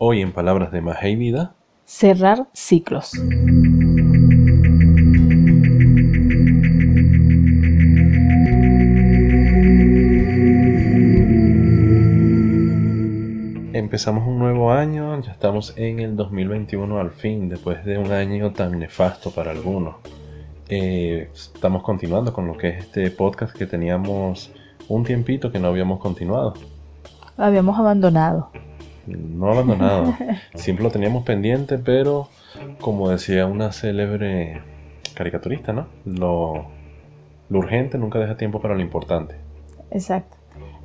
Hoy 0.00 0.20
en 0.20 0.30
palabras 0.30 0.70
de 0.70 0.80
Vida, 1.16 1.54
cerrar 1.84 2.46
ciclos. 2.52 3.14
Empezamos 13.72 14.28
un 14.28 14.38
nuevo 14.38 14.70
año, 14.70 15.20
ya 15.20 15.32
estamos 15.32 15.74
en 15.76 15.98
el 15.98 16.14
2021 16.14 17.00
al 17.00 17.10
fin, 17.10 17.48
después 17.48 17.84
de 17.84 17.98
un 17.98 18.12
año 18.12 18.52
tan 18.52 18.78
nefasto 18.78 19.32
para 19.32 19.50
algunos. 19.50 19.96
Eh, 20.68 21.28
estamos 21.34 21.82
continuando 21.82 22.32
con 22.32 22.46
lo 22.46 22.56
que 22.56 22.68
es 22.68 22.84
este 22.84 23.10
podcast 23.10 23.52
que 23.52 23.66
teníamos 23.66 24.52
un 24.88 25.02
tiempito 25.02 25.50
que 25.50 25.58
no 25.58 25.66
habíamos 25.66 25.98
continuado. 25.98 26.54
Lo 27.36 27.44
habíamos 27.44 27.76
abandonado. 27.76 28.52
No 29.08 29.50
abandonado, 29.50 30.14
siempre 30.54 30.84
lo 30.84 30.90
teníamos 30.90 31.24
pendiente, 31.24 31.78
pero 31.78 32.28
como 32.80 33.08
decía 33.08 33.46
una 33.46 33.72
célebre 33.72 34.60
caricaturista, 35.14 35.72
¿no? 35.72 35.86
Lo, 36.04 36.66
lo 37.48 37.58
urgente 37.58 37.98
nunca 37.98 38.18
deja 38.18 38.36
tiempo 38.36 38.60
para 38.60 38.74
lo 38.74 38.80
importante. 38.80 39.36
Exacto. 39.90 40.36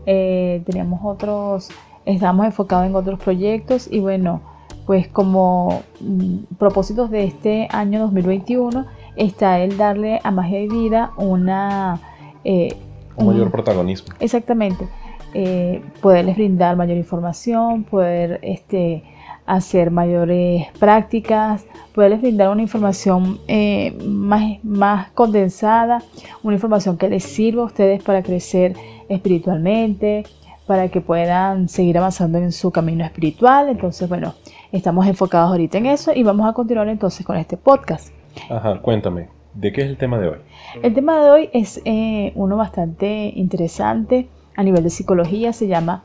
Eh, 0.05 0.62
teníamos 0.66 1.02
otros, 1.04 1.70
estábamos 2.05 2.45
enfocados 2.45 2.86
en 2.88 2.95
otros 2.95 3.20
proyectos 3.20 3.88
y 3.91 4.00
bueno, 4.00 4.42
pues 4.86 5.08
como 5.08 5.84
mm, 6.00 6.55
propósitos 6.58 7.09
de 7.09 7.26
este 7.26 7.67
año 7.72 8.00
2021 8.02 8.86
está 9.16 9.59
el 9.59 9.78
darle 9.78 10.20
a 10.23 10.31
Magia 10.31 10.62
y 10.62 10.67
Vida 10.67 11.12
una... 11.17 12.00
Eh, 12.44 12.76
un 13.16 13.28
mayor 13.28 13.52
protagonismo. 13.52 14.14
Exactamente. 14.20 14.88
Eh, 15.34 15.82
poderles 16.02 16.36
brindar 16.36 16.76
mayor 16.76 16.98
información, 16.98 17.84
poder 17.86 18.40
este, 18.44 19.04
hacer 19.46 19.90
mayores 19.90 20.68
prácticas, 20.80 21.66
poderles 21.94 22.22
brindar 22.22 22.50
una 22.50 22.62
información 22.62 23.40
eh, 23.48 23.98
más, 24.06 24.64
más 24.64 25.09
condensada, 25.12 26.03
una 26.44 26.53
información 26.53 26.98
que 26.98 27.09
les 27.09 27.23
sirva 27.23 27.64
a 27.64 27.66
ustedes 27.66 28.03
para 28.03 28.22
crecer 28.22 28.75
espiritualmente, 29.09 30.23
para 30.67 30.88
que 30.90 31.02
puedan 31.02 31.68
seguir 31.68 31.97
avanzando 31.97 32.38
en 32.38 32.52
su 32.52 32.72
camino 32.72 33.03
espiritual. 33.03 33.70
Entonces, 33.70 34.08
bueno, 34.08 34.36
estamos 34.72 35.08
enfocados 35.08 35.52
ahorita 35.52 35.78
en 35.78 35.88
eso 35.88 36.12
y 36.14 36.23
vamos 36.23 36.47
a 36.47 36.53
continuar 36.53 36.88
entonces 36.88 37.25
con 37.25 37.38
este 37.38 37.58
podcast. 37.58 38.14
Ajá, 38.50 38.80
cuéntame, 38.81 39.30
¿de 39.53 39.72
qué 39.72 39.81
es 39.81 39.88
el 39.88 39.97
tema 39.97 40.20
de 40.20 40.30
hoy? 40.30 40.38
El 40.81 40.94
tema 40.94 41.23
de 41.23 41.31
hoy 41.31 41.50
es 41.53 41.81
eh, 41.86 42.31
uno 42.36 42.56
bastante 42.56 43.34
interesante 43.36 44.30
a 44.56 44.64
nivel 44.64 44.84
de 44.84 44.90
psicología, 44.90 45.54
se 45.54 45.68
llama 45.68 46.04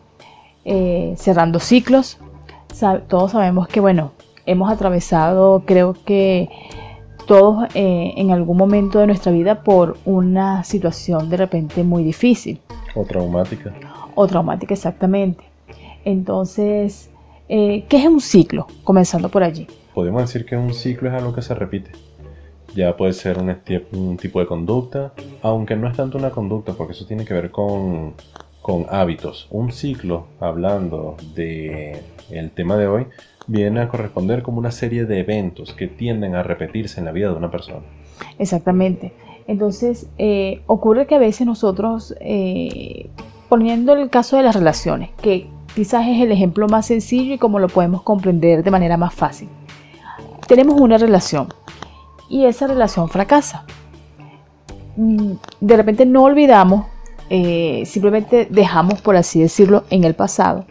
eh, 0.64 1.14
Cerrando 1.16 1.60
Ciclos. 1.60 2.18
todos 3.08 3.32
sabemos 3.32 3.68
que, 3.68 3.80
bueno, 3.80 4.12
hemos 4.46 4.70
atravesado, 4.70 5.62
creo 5.66 5.94
que 6.04 6.48
todos 7.26 7.68
eh, 7.74 8.14
en 8.16 8.30
algún 8.30 8.56
momento 8.56 9.00
de 9.00 9.06
nuestra 9.06 9.32
vida 9.32 9.62
por 9.62 9.98
una 10.04 10.64
situación 10.64 11.28
de 11.28 11.36
repente 11.36 11.84
muy 11.84 12.02
difícil. 12.02 12.60
O 12.94 13.04
traumática. 13.04 13.74
O 14.14 14.26
traumática, 14.26 14.74
exactamente. 14.74 15.44
Entonces, 16.04 17.10
¿qué 17.48 17.86
es 17.90 18.06
un 18.06 18.20
ciclo? 18.20 18.66
Comenzando 18.82 19.28
por 19.28 19.42
allí. 19.42 19.66
Podemos 19.94 20.22
decir 20.22 20.46
que 20.46 20.56
un 20.56 20.72
ciclo 20.72 21.08
es 21.08 21.14
algo 21.14 21.34
que 21.34 21.42
se 21.42 21.54
repite 21.54 21.90
ya 22.74 22.96
puede 22.96 23.12
ser 23.12 23.38
un, 23.38 24.16
tipo 24.16 24.40
de 24.40 24.46
conducta, 24.46 25.12
aunque 25.42 25.76
no 25.76 25.88
es 25.88 25.96
tanto 25.96 26.18
una 26.18 26.30
conducta, 26.30 26.72
porque 26.74 26.92
eso 26.92 27.06
tiene 27.06 27.24
que 27.24 27.34
ver 27.34 27.50
con, 27.50 28.14
hábitos. 28.90 29.46
Un 29.50 29.72
ciclo, 29.72 30.26
hablando 30.40 31.16
de 31.34 32.02
el 32.30 32.50
tema 32.50 32.76
de 32.76 32.86
hoy, 32.86 33.06
viene 33.46 33.80
a 33.80 33.88
corresponder 33.88 34.42
como 34.42 34.58
una 34.58 34.70
serie 34.70 35.06
de 35.06 35.20
eventos 35.20 35.72
que 35.72 35.86
tienden 35.86 36.34
a 36.34 36.42
repetirse 36.42 37.00
en 37.00 37.06
la 37.06 37.12
vida 37.12 37.30
de 37.30 37.36
una 37.36 37.50
persona. 37.50 37.86
Exactamente. 38.38 39.14
Entonces, 39.46 40.10
eh, 40.18 40.60
ocurre 40.66 41.06
que 41.06 41.14
a 41.14 41.18
veces 41.18 41.46
nosotros, 41.46 42.14
eh, 42.20 43.08
poniendo 43.48 43.94
el 43.94 44.10
caso 44.10 44.36
de 44.36 44.42
las 44.42 44.54
relaciones, 44.54 45.08
que 45.22 45.48
quizás 45.74 46.06
es 46.06 46.20
el 46.20 46.30
ejemplo 46.30 46.68
más 46.68 46.86
sencillo 46.86 47.34
y 47.34 47.38
como 47.38 47.58
lo 47.58 47.68
podemos 47.68 48.02
comprender 48.02 48.62
de 48.62 48.70
manera 48.70 48.98
más 48.98 49.14
fácil. 49.14 49.48
Tenemos 50.46 50.80
una 50.80 50.98
relación, 50.98 51.48
y 52.28 52.44
esa 52.44 52.66
relación 52.66 53.08
fracasa. 53.08 53.64
Mm, 54.96 55.32
de 55.60 55.76
repente 55.76 56.06
no 56.06 56.24
olvidamos, 56.24 56.86
eh, 57.30 57.84
simplemente 57.86 58.46
dejamos, 58.50 59.00
por 59.00 59.16
así 59.16 59.40
decirlo, 59.40 59.84
en 59.90 60.04
el 60.04 60.14
pasado. 60.14 60.64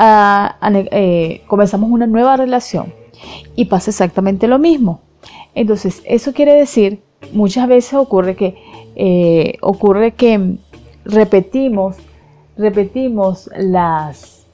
Eh, 0.00 1.42
comenzamos 1.46 1.90
una 1.90 2.06
nueva 2.06 2.36
relación 2.36 2.92
y 3.56 3.64
pasa 3.66 3.90
exactamente 3.90 4.46
lo 4.46 4.58
mismo. 4.58 5.00
Entonces, 5.54 6.02
eso 6.04 6.32
quiere 6.32 6.54
decir, 6.54 7.02
muchas 7.32 7.68
veces 7.68 7.94
ocurre 7.94 8.36
que, 8.36 8.56
eh, 8.94 9.56
ocurre 9.60 10.12
que 10.12 10.58
repetimos, 11.04 11.96
repetimos 12.56 13.50
las... 13.56 14.46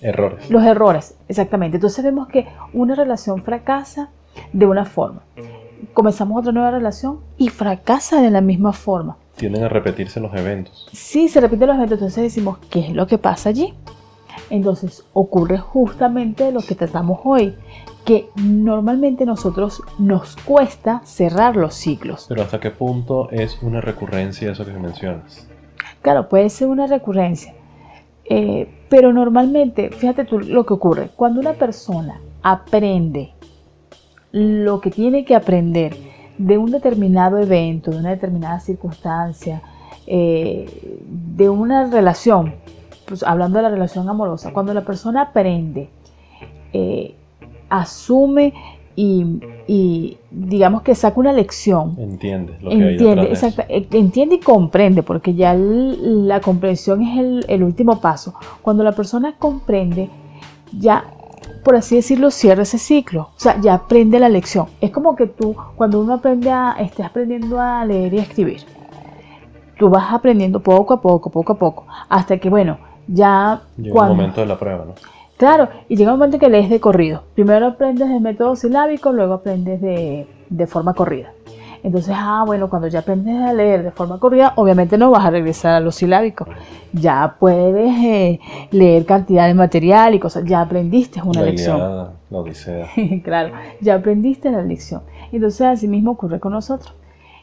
Errores. 0.00 0.48
Los 0.48 0.64
errores, 0.64 1.16
exactamente. 1.28 1.76
Entonces 1.76 2.04
vemos 2.04 2.28
que 2.28 2.46
una 2.72 2.94
relación 2.94 3.42
fracasa 3.42 4.10
de 4.52 4.66
una 4.66 4.84
forma. 4.84 5.22
Comenzamos 5.94 6.38
otra 6.38 6.52
nueva 6.52 6.70
relación 6.70 7.20
y 7.36 7.48
fracasa 7.48 8.22
de 8.22 8.30
la 8.30 8.40
misma 8.40 8.72
forma. 8.72 9.16
Tienden 9.36 9.64
a 9.64 9.68
repetirse 9.68 10.20
los 10.20 10.32
eventos. 10.34 10.88
Sí, 10.92 11.28
se 11.28 11.40
repiten 11.40 11.68
los 11.68 11.76
eventos. 11.76 11.98
Entonces 11.98 12.22
decimos, 12.22 12.58
¿qué 12.70 12.80
es 12.80 12.90
lo 12.90 13.06
que 13.06 13.18
pasa 13.18 13.48
allí? 13.48 13.74
Entonces 14.50 15.04
ocurre 15.12 15.58
justamente 15.58 16.52
lo 16.52 16.60
que 16.60 16.74
tratamos 16.74 17.20
hoy, 17.24 17.54
que 18.04 18.28
normalmente 18.36 19.24
nosotros 19.24 19.82
nos 19.98 20.36
cuesta 20.36 21.00
cerrar 21.04 21.56
los 21.56 21.74
ciclos. 21.74 22.26
Pero 22.28 22.42
¿hasta 22.42 22.60
qué 22.60 22.70
punto 22.70 23.30
es 23.30 23.62
una 23.62 23.80
recurrencia 23.80 24.52
eso 24.52 24.64
que 24.64 24.72
mencionas? 24.72 25.48
Claro, 26.02 26.28
puede 26.28 26.50
ser 26.50 26.68
una 26.68 26.86
recurrencia. 26.86 27.54
Eh, 28.24 28.68
pero 28.88 29.12
normalmente, 29.12 29.90
fíjate 29.90 30.24
tú 30.24 30.38
lo 30.38 30.66
que 30.66 30.74
ocurre, 30.74 31.10
cuando 31.16 31.40
una 31.40 31.54
persona 31.54 32.20
aprende 32.42 33.32
lo 34.32 34.80
que 34.80 34.90
tiene 34.90 35.24
que 35.24 35.34
aprender 35.34 35.94
de 36.38 36.58
un 36.58 36.70
determinado 36.70 37.38
evento, 37.38 37.90
de 37.90 37.98
una 37.98 38.10
determinada 38.10 38.58
circunstancia, 38.60 39.62
eh, 40.06 40.98
de 41.06 41.48
una 41.48 41.88
relación, 41.88 42.54
pues 43.06 43.22
hablando 43.22 43.58
de 43.58 43.62
la 43.62 43.68
relación 43.68 44.08
amorosa, 44.08 44.52
cuando 44.52 44.74
la 44.74 44.84
persona 44.84 45.22
aprende, 45.22 45.90
eh, 46.72 47.14
asume 47.68 48.54
y, 48.94 50.18
digamos 50.30 50.82
que 50.82 50.94
saca 50.94 51.18
una 51.18 51.32
lección. 51.32 51.94
Entiende 51.98 52.58
lo 52.60 52.70
que 52.70 52.90
entiende, 52.90 53.32
hay 53.40 53.54
eh, 53.68 53.88
entiende 53.92 54.34
y 54.36 54.40
comprende, 54.40 55.02
porque 55.02 55.34
ya 55.34 55.54
la 55.54 56.40
comprensión 56.40 57.02
es 57.02 57.18
el, 57.18 57.44
el 57.48 57.62
último 57.62 58.00
paso. 58.00 58.34
Cuando 58.60 58.82
la 58.82 58.92
persona 58.92 59.36
comprende, 59.38 60.10
ya 60.78 61.04
por 61.62 61.76
así 61.76 61.96
decirlo, 61.96 62.30
cierra 62.30 62.62
ese 62.62 62.78
ciclo. 62.78 63.30
O 63.36 63.40
sea, 63.40 63.60
ya 63.60 63.74
aprende 63.74 64.18
la 64.18 64.28
lección. 64.28 64.66
Es 64.80 64.90
como 64.90 65.16
que 65.16 65.26
tú, 65.26 65.54
cuando 65.76 66.00
uno 66.00 66.14
aprende 66.14 66.50
a, 66.50 66.76
estés 66.78 67.06
aprendiendo 67.06 67.60
a 67.60 67.84
leer 67.84 68.14
y 68.14 68.18
a 68.18 68.22
escribir, 68.22 68.62
tú 69.78 69.88
vas 69.88 70.12
aprendiendo 70.12 70.60
poco 70.60 70.94
a 70.94 71.00
poco, 71.00 71.30
poco 71.30 71.52
a 71.52 71.58
poco, 71.58 71.86
hasta 72.08 72.38
que, 72.38 72.50
bueno, 72.50 72.78
ya... 73.06 73.62
Llega 73.76 74.02
el 74.02 74.08
momento 74.08 74.40
de 74.40 74.46
la 74.46 74.58
prueba, 74.58 74.84
¿no? 74.86 74.94
Claro, 75.36 75.68
y 75.88 75.96
llega 75.96 76.12
un 76.12 76.18
momento 76.18 76.38
que 76.38 76.48
lees 76.48 76.70
de 76.70 76.78
corrido. 76.78 77.24
Primero 77.34 77.66
aprendes 77.66 78.08
de 78.08 78.20
método 78.20 78.54
silábico, 78.54 79.10
luego 79.10 79.34
aprendes 79.34 79.80
de, 79.80 80.28
de 80.48 80.66
forma 80.68 80.94
corrida. 80.94 81.32
Entonces, 81.82 82.14
ah, 82.16 82.44
bueno, 82.46 82.70
cuando 82.70 82.86
ya 82.86 83.00
aprendes 83.00 83.40
a 83.42 83.52
leer 83.52 83.82
de 83.82 83.90
forma 83.90 84.18
corrida, 84.18 84.52
obviamente 84.56 84.96
no 84.96 85.10
vas 85.10 85.24
a 85.24 85.30
regresar 85.30 85.74
a 85.74 85.80
los 85.80 85.96
silábicos. 85.96 86.46
Ya 86.92 87.36
puedes 87.40 87.96
eh, 88.04 88.40
leer 88.70 89.04
cantidad 89.04 89.48
de 89.48 89.54
material 89.54 90.14
y 90.14 90.20
cosas. 90.20 90.44
Ya 90.44 90.60
aprendiste 90.60 91.20
una 91.22 91.42
lección. 91.42 91.78
la 92.30 92.38
odisea. 92.38 92.88
claro, 93.24 93.54
ya 93.80 93.96
aprendiste 93.96 94.50
la 94.50 94.62
lección. 94.62 95.02
Entonces, 95.32 95.62
así 95.62 95.88
mismo 95.88 96.12
ocurre 96.12 96.38
con 96.38 96.52
nosotros. 96.52 96.94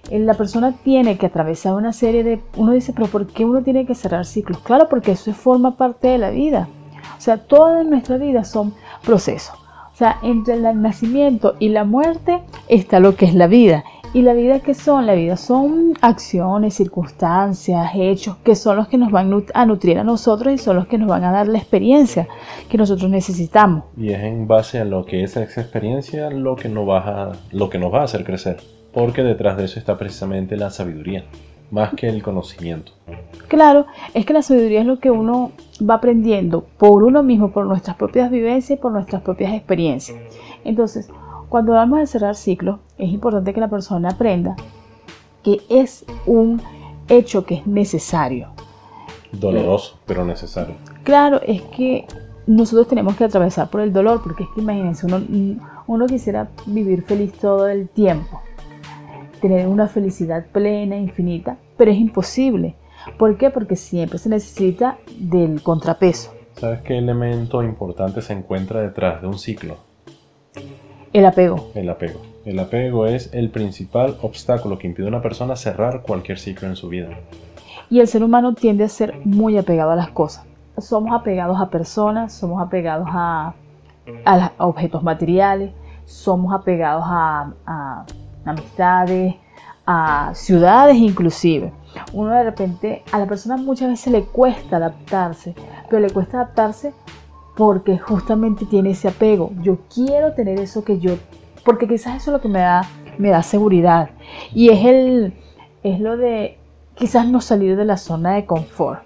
Eh, 0.09 0.19
la 0.19 0.35
persona 0.35 0.73
tiene 0.83 1.17
que 1.17 1.25
atravesar 1.25 1.73
una 1.73 1.91
serie 1.91 2.23
de... 2.23 2.41
Uno 2.55 2.71
dice, 2.71 2.93
pero 2.93 3.07
¿por 3.07 3.27
qué 3.27 3.43
uno 3.43 3.61
tiene 3.61 3.85
que 3.85 3.93
cerrar 3.93 4.25
ciclos? 4.25 4.59
Claro, 4.59 4.87
porque 4.87 5.11
eso 5.11 5.33
forma 5.33 5.75
parte 5.75 6.07
de 6.07 6.17
la 6.17 6.29
vida. 6.29 6.69
O 7.17 7.21
sea, 7.21 7.37
toda 7.37 7.83
nuestra 7.83 8.17
vida 8.17 8.45
son 8.45 8.73
procesos. 9.03 9.55
O 9.93 9.97
sea, 9.99 10.17
entre 10.23 10.53
el 10.53 10.81
nacimiento 10.81 11.55
y 11.59 11.69
la 11.69 11.83
muerte 11.83 12.39
está 12.69 13.01
lo 13.01 13.17
que 13.17 13.25
es 13.25 13.35
la 13.35 13.47
vida. 13.47 13.83
¿Y 14.11 14.23
la 14.23 14.33
vida 14.33 14.59
qué 14.59 14.73
son? 14.73 15.05
La 15.05 15.13
vida 15.13 15.37
son 15.37 15.93
acciones, 16.01 16.73
circunstancias, 16.73 17.91
hechos 17.93 18.37
que 18.37 18.55
son 18.55 18.77
los 18.77 18.87
que 18.87 18.97
nos 18.97 19.11
van 19.11 19.31
a 19.53 19.65
nutrir 19.67 19.99
a 19.99 20.03
nosotros 20.03 20.51
y 20.51 20.57
son 20.57 20.77
los 20.77 20.87
que 20.87 20.97
nos 20.97 21.07
van 21.07 21.23
a 21.23 21.31
dar 21.31 21.47
la 21.47 21.59
experiencia 21.59 22.27
que 22.69 22.77
nosotros 22.79 23.07
necesitamos. 23.11 23.83
Y 23.95 24.09
es 24.09 24.23
en 24.23 24.47
base 24.47 24.79
a 24.79 24.85
lo 24.85 25.05
que 25.05 25.23
es 25.23 25.37
esa 25.37 25.61
experiencia 25.61 26.31
lo 26.31 26.55
que 26.55 26.69
nos 26.69 26.89
va 26.89 26.97
a, 26.97 27.31
lo 27.51 27.69
que 27.69 27.77
nos 27.77 27.93
va 27.93 28.01
a 28.01 28.03
hacer 28.05 28.23
crecer, 28.23 28.57
porque 28.91 29.21
detrás 29.21 29.57
de 29.57 29.65
eso 29.65 29.77
está 29.77 29.95
precisamente 29.99 30.57
la 30.57 30.71
sabiduría. 30.71 31.25
más 31.71 31.93
que 31.93 32.09
el 32.09 32.23
conocimiento. 32.23 32.93
Claro, 33.47 33.85
es 34.15 34.25
que 34.25 34.33
la 34.33 34.41
sabiduría 34.41 34.81
es 34.81 34.87
lo 34.87 34.97
que 34.97 35.11
uno 35.11 35.51
va 35.87 35.95
aprendiendo 35.95 36.65
por 36.79 37.03
uno 37.03 37.21
mismo, 37.21 37.51
por 37.51 37.67
nuestras 37.67 37.95
propias 37.95 38.31
vivencias 38.31 38.79
y 38.79 38.81
por 38.81 38.91
nuestras 38.91 39.21
propias 39.21 39.53
experiencias. 39.53 40.17
Entonces, 40.65 41.11
cuando 41.49 41.73
hablamos 41.73 41.99
de 41.99 42.07
cerrar 42.07 42.35
ciclos, 42.35 42.79
es 42.97 43.09
importante 43.09 43.53
que 43.53 43.59
la 43.59 43.69
persona 43.69 44.09
aprenda 44.09 44.55
que 45.43 45.61
es 45.69 46.05
un 46.25 46.61
hecho 47.07 47.45
que 47.45 47.55
es 47.55 47.67
necesario. 47.67 48.49
Doloroso, 49.31 49.97
pero 50.05 50.25
necesario. 50.25 50.75
Claro, 51.03 51.41
es 51.45 51.61
que 51.63 52.05
nosotros 52.45 52.87
tenemos 52.87 53.15
que 53.15 53.23
atravesar 53.23 53.69
por 53.69 53.81
el 53.81 53.93
dolor, 53.93 54.21
porque 54.23 54.43
es 54.43 54.49
que 54.53 54.61
imagínense, 54.61 55.05
uno, 55.05 55.21
uno 55.87 56.07
quisiera 56.07 56.49
vivir 56.65 57.03
feliz 57.03 57.33
todo 57.33 57.67
el 57.67 57.89
tiempo, 57.89 58.41
tener 59.41 59.67
una 59.67 59.87
felicidad 59.87 60.45
plena, 60.51 60.97
infinita, 60.97 61.57
pero 61.77 61.91
es 61.91 61.97
imposible. 61.97 62.75
¿Por 63.17 63.37
qué? 63.37 63.49
Porque 63.49 63.75
siempre 63.75 64.19
se 64.19 64.29
necesita 64.29 64.97
del 65.17 65.63
contrapeso. 65.63 66.33
¿Sabes 66.55 66.81
qué 66.81 66.97
elemento 66.97 67.63
importante 67.63 68.21
se 68.21 68.33
encuentra 68.33 68.81
detrás 68.81 69.21
de 69.21 69.27
un 69.27 69.39
ciclo? 69.39 69.88
El 71.11 71.25
apego. 71.25 71.71
El 71.73 71.89
apego. 71.89 72.21
El 72.45 72.59
apego 72.59 73.05
es 73.07 73.33
el 73.33 73.49
principal 73.49 74.17
obstáculo 74.21 74.77
que 74.77 74.87
impide 74.87 75.07
a 75.07 75.09
una 75.09 75.21
persona 75.21 75.55
cerrar 75.55 76.03
cualquier 76.03 76.37
ciclo 76.37 76.67
en 76.67 76.75
su 76.75 76.87
vida. 76.87 77.09
Y 77.89 77.99
el 77.99 78.07
ser 78.07 78.23
humano 78.23 78.53
tiende 78.53 78.83
a 78.83 78.89
ser 78.89 79.15
muy 79.25 79.57
apegado 79.57 79.91
a 79.91 79.95
las 79.95 80.09
cosas. 80.09 80.45
Somos 80.77 81.19
apegados 81.19 81.59
a 81.59 81.69
personas, 81.69 82.31
somos 82.31 82.61
apegados 82.61 83.07
a, 83.11 83.53
a 84.25 84.51
objetos 84.59 85.03
materiales, 85.03 85.71
somos 86.05 86.53
apegados 86.53 87.03
a, 87.05 87.53
a 87.65 88.05
amistades, 88.45 89.35
a 89.85 90.31
ciudades 90.35 90.95
inclusive. 90.97 91.73
Uno 92.13 92.31
de 92.31 92.43
repente, 92.43 93.03
a 93.11 93.17
la 93.17 93.25
persona 93.25 93.57
muchas 93.57 93.89
veces 93.89 94.13
le 94.13 94.23
cuesta 94.23 94.77
adaptarse, 94.77 95.55
pero 95.89 96.01
le 96.01 96.11
cuesta 96.11 96.37
adaptarse 96.37 96.93
porque 97.59 97.97
justamente 97.97 98.65
tiene 98.65 98.91
ese 98.91 99.09
apego. 99.09 99.51
Yo 99.61 99.79
quiero 99.93 100.33
tener 100.33 100.61
eso 100.61 100.85
que 100.85 100.97
yo, 100.97 101.15
porque 101.65 101.89
quizás 101.89 102.15
eso 102.15 102.31
es 102.31 102.33
lo 102.37 102.41
que 102.41 102.47
me 102.47 102.59
da, 102.59 102.83
me 103.17 103.31
da 103.31 103.43
seguridad. 103.43 104.11
Y 104.55 104.69
es, 104.69 104.85
el, 104.85 105.33
es 105.83 105.99
lo 105.99 106.15
de 106.15 106.57
quizás 106.95 107.27
no 107.27 107.41
salir 107.41 107.75
de 107.75 107.83
la 107.83 107.97
zona 107.97 108.35
de 108.35 108.45
confort. 108.45 109.05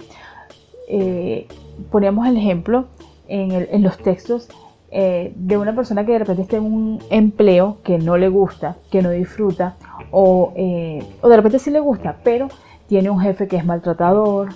Eh, 0.88 1.48
poníamos 1.90 2.28
el 2.28 2.38
ejemplo 2.38 2.86
en, 3.28 3.82
los 3.82 3.98
textos 3.98 4.50
eh, 4.92 5.34
de 5.36 5.58
una 5.58 5.74
persona 5.74 6.06
que 6.06 6.12
de 6.12 6.20
repente 6.20 6.44
está 6.44 6.58
en 6.58 6.66
un 6.66 7.00
empleo 7.10 7.80
que 7.84 7.98
no 7.98 8.18
le 8.18 8.30
gusta, 8.30 8.78
que 8.92 9.02
no 9.02 9.10
disfruta, 9.10 9.78
o, 10.12 10.54
eh, 10.56 11.04
o 11.22 11.28
de 11.28 11.36
repente 11.36 11.58
sí 11.58 11.72
le 11.72 11.80
gusta, 11.80 12.18
pero 12.24 12.50
tiene 12.88 13.10
un 13.10 13.20
jefe 13.20 13.48
que 13.48 13.56
es 13.56 13.66
maltratador 13.66 14.50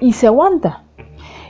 y 0.00 0.14
se 0.14 0.26
aguanta. 0.26 0.84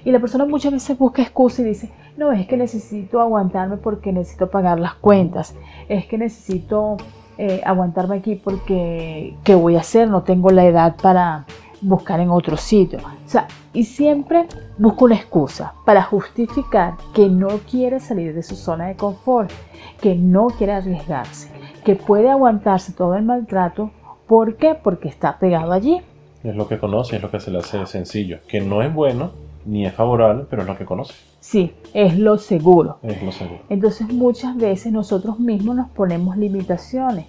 Y 0.05 0.11
la 0.11 0.21
persona 0.21 0.45
muchas 0.47 0.73
veces 0.73 0.99
busca 0.99 1.23
excusa 1.23 1.63
y 1.63 1.67
dice, 1.67 1.91
no, 2.17 2.33
es 2.33 2.47
que 2.47 2.57
necesito 2.57 3.21
aguantarme 3.21 3.77
porque 3.77 4.13
necesito 4.13 4.51
pagar 4.51 4.81
las 4.81 4.95
cuentas, 4.95 5.55
es 5.89 6.07
que 6.07 6.19
necesito 6.19 6.97
eh, 7.39 7.63
aguantarme 7.65 8.17
aquí 8.17 8.35
porque, 8.35 9.37
¿qué 9.45 9.55
voy 9.55 9.77
a 9.77 9.81
hacer? 9.81 10.09
No 10.09 10.23
tengo 10.23 10.51
la 10.51 10.65
edad 10.65 10.97
para 11.01 11.47
buscar 11.81 12.21
en 12.21 12.31
otro 12.31 12.57
sitio. 12.57 12.99
O 12.99 13.29
sea, 13.29 13.47
y 13.73 13.85
siempre 13.85 14.47
busca 14.79 15.05
una 15.05 15.15
excusa 15.17 15.75
para 15.85 16.03
justificar 16.03 16.95
que 17.15 17.29
no 17.29 17.49
quiere 17.71 18.01
salir 18.01 18.35
de 18.35 18.43
su 18.43 18.57
zona 18.57 18.89
de 18.89 18.97
confort, 18.97 19.51
que 20.01 20.15
no 20.15 20.49
quiere 20.49 20.73
arriesgarse, 20.73 21.49
que 21.85 21.97
puede 21.97 22.31
aguantarse 22.31 22.93
todo 22.93 23.15
el 23.17 23.25
maltrato. 23.25 23.91
¿Por 24.27 24.57
qué? 24.57 24.75
Porque 24.75 25.09
está 25.09 25.39
pegado 25.39 25.73
allí. 25.73 26.01
Es 26.45 26.57
lo 26.57 26.67
que 26.69 26.79
conoce, 26.79 27.17
es 27.17 27.23
lo 27.23 27.31
que 27.31 27.41
se 27.41 27.51
le 27.51 27.59
hace 27.59 27.87
sencillo, 27.87 28.41
que 28.49 28.61
no 28.61 28.83
es 28.83 28.93
bueno, 28.93 29.31
ni 29.65 29.87
es 29.87 29.95
favorable, 29.95 30.45
pero 30.49 30.63
es 30.63 30.69
lo 30.69 30.77
que 30.77 30.85
conoce. 30.85 31.15
Sí, 31.41 31.75
es 31.95 32.19
lo 32.19 32.39
seguro. 32.39 32.99
Es 33.03 33.23
lo 33.23 33.33
seguro. 33.33 33.61
Entonces 33.69 34.13
muchas 34.13 34.57
veces 34.57 34.93
nosotros 34.93 35.39
mismos 35.39 35.77
nos 35.77 35.91
ponemos 35.91 36.37
limitaciones 36.37 37.27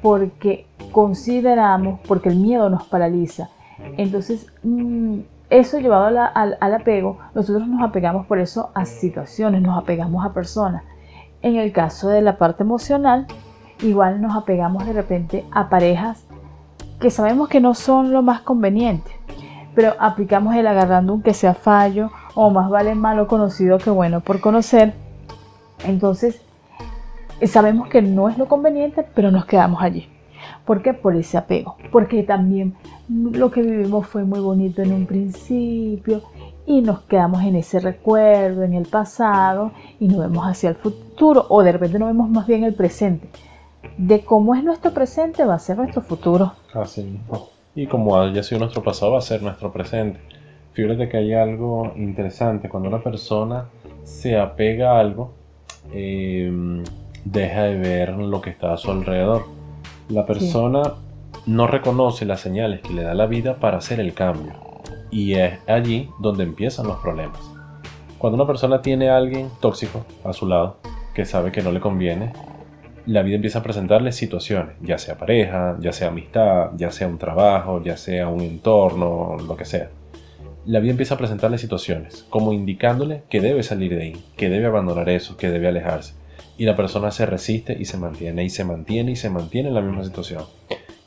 porque 0.00 0.66
consideramos, 0.90 2.00
porque 2.06 2.28
el 2.28 2.36
miedo 2.36 2.68
nos 2.68 2.84
paraliza. 2.84 3.50
Entonces, 3.96 4.46
mm, 4.62 5.20
eso 5.50 5.78
llevado 5.78 6.06
al, 6.34 6.56
al 6.60 6.74
apego, 6.74 7.18
nosotros 7.34 7.66
nos 7.66 7.82
apegamos 7.82 8.26
por 8.26 8.38
eso 8.38 8.70
a 8.74 8.84
situaciones, 8.84 9.62
nos 9.62 9.80
apegamos 9.80 10.24
a 10.24 10.32
personas. 10.32 10.82
En 11.42 11.56
el 11.56 11.72
caso 11.72 12.08
de 12.08 12.22
la 12.22 12.38
parte 12.38 12.62
emocional, 12.62 13.26
igual 13.82 14.20
nos 14.20 14.36
apegamos 14.36 14.86
de 14.86 14.92
repente 14.92 15.44
a 15.50 15.68
parejas 15.68 16.26
que 17.00 17.10
sabemos 17.10 17.48
que 17.48 17.60
no 17.60 17.74
son 17.74 18.12
lo 18.12 18.22
más 18.22 18.42
conveniente 18.42 19.10
pero 19.74 19.94
aplicamos 19.98 20.54
el 20.54 20.66
agarrando 20.66 21.14
un 21.14 21.22
que 21.22 21.34
sea 21.34 21.54
fallo 21.54 22.10
o 22.34 22.50
más 22.50 22.70
vale 22.70 22.94
malo 22.94 23.26
conocido 23.26 23.78
que 23.78 23.90
bueno 23.90 24.20
por 24.20 24.40
conocer. 24.40 24.94
Entonces, 25.84 26.40
sabemos 27.46 27.88
que 27.88 28.02
no 28.02 28.28
es 28.28 28.38
lo 28.38 28.46
conveniente, 28.46 29.04
pero 29.14 29.30
nos 29.30 29.46
quedamos 29.46 29.82
allí. 29.82 30.08
¿Por 30.64 30.82
qué? 30.82 30.94
Por 30.94 31.16
ese 31.16 31.38
apego. 31.38 31.76
Porque 31.90 32.22
también 32.22 32.74
lo 33.08 33.50
que 33.50 33.62
vivimos 33.62 34.06
fue 34.06 34.24
muy 34.24 34.40
bonito 34.40 34.82
en 34.82 34.92
un 34.92 35.06
principio 35.06 36.22
y 36.66 36.80
nos 36.80 37.00
quedamos 37.02 37.42
en 37.42 37.56
ese 37.56 37.80
recuerdo, 37.80 38.62
en 38.62 38.74
el 38.74 38.86
pasado 38.86 39.72
y 39.98 40.08
nos 40.08 40.20
vemos 40.20 40.46
hacia 40.46 40.70
el 40.70 40.76
futuro 40.76 41.46
o 41.48 41.62
de 41.62 41.72
repente 41.72 41.98
nos 41.98 42.08
vemos 42.08 42.30
más 42.30 42.46
bien 42.46 42.64
el 42.64 42.74
presente. 42.74 43.28
De 43.98 44.24
cómo 44.24 44.54
es 44.54 44.62
nuestro 44.62 44.92
presente 44.92 45.44
va 45.44 45.54
a 45.54 45.58
ser 45.58 45.78
nuestro 45.78 46.02
futuro. 46.02 46.52
Así 46.74 47.02
mismo 47.02 47.51
y 47.74 47.86
como 47.86 48.20
haya 48.20 48.42
sido 48.42 48.60
nuestro 48.60 48.82
pasado 48.82 49.12
va 49.12 49.18
a 49.18 49.22
ser 49.22 49.42
nuestro 49.42 49.72
presente. 49.72 50.20
Fíjate 50.72 51.08
que 51.08 51.18
hay 51.18 51.34
algo 51.34 51.92
interesante, 51.96 52.68
cuando 52.68 52.88
una 52.88 53.02
persona 53.02 53.66
se 54.04 54.38
apega 54.38 54.92
a 54.92 55.00
algo, 55.00 55.32
em, 55.92 56.82
deja 57.24 57.64
de 57.64 57.76
ver 57.76 58.10
lo 58.10 58.40
que 58.40 58.50
está 58.50 58.72
a 58.72 58.76
su 58.76 58.90
alrededor. 58.90 59.44
La 60.08 60.26
persona 60.26 60.94
no 61.46 61.66
reconoce 61.66 62.24
las 62.24 62.40
señales 62.40 62.80
que 62.80 62.94
le 62.94 63.02
da 63.02 63.14
la 63.14 63.26
vida 63.26 63.56
para 63.56 63.78
hacer 63.78 64.00
el 64.00 64.14
cambio. 64.14 64.54
Y 65.10 65.34
es 65.34 65.58
allí 65.68 66.08
donde 66.20 66.44
empiezan 66.44 66.86
los 66.86 66.98
problemas. 67.00 67.40
Cuando 68.18 68.36
una 68.36 68.46
persona 68.46 68.80
tiene 68.80 69.10
a 69.10 69.16
alguien 69.16 69.50
tóxico 69.60 70.04
a 70.24 70.32
su 70.32 70.46
lado, 70.46 70.76
que 71.14 71.24
sabe 71.24 71.52
que 71.52 71.62
no 71.62 71.70
le 71.70 71.80
conviene, 71.80 72.32
la 73.06 73.22
vida 73.22 73.36
empieza 73.36 73.58
a 73.58 73.62
presentarle 73.62 74.12
situaciones, 74.12 74.76
ya 74.80 74.98
sea 74.98 75.16
pareja, 75.16 75.76
ya 75.80 75.92
sea 75.92 76.08
amistad, 76.08 76.70
ya 76.76 76.90
sea 76.90 77.08
un 77.08 77.18
trabajo, 77.18 77.82
ya 77.82 77.96
sea 77.96 78.28
un 78.28 78.40
entorno, 78.40 79.36
lo 79.46 79.56
que 79.56 79.64
sea. 79.64 79.90
La 80.64 80.78
vida 80.78 80.92
empieza 80.92 81.16
a 81.16 81.18
presentarle 81.18 81.58
situaciones, 81.58 82.24
como 82.30 82.52
indicándole 82.52 83.22
que 83.28 83.40
debe 83.40 83.64
salir 83.64 83.96
de 83.96 84.02
ahí, 84.02 84.24
que 84.36 84.48
debe 84.48 84.66
abandonar 84.66 85.08
eso, 85.08 85.36
que 85.36 85.50
debe 85.50 85.66
alejarse. 85.66 86.14
Y 86.56 86.64
la 86.64 86.76
persona 86.76 87.10
se 87.10 87.26
resiste 87.26 87.76
y 87.78 87.86
se 87.86 87.96
mantiene, 87.96 88.44
y 88.44 88.50
se 88.50 88.64
mantiene 88.64 89.12
y 89.12 89.16
se 89.16 89.30
mantiene 89.30 89.68
en 89.70 89.74
la 89.74 89.80
misma 89.80 90.04
situación. 90.04 90.44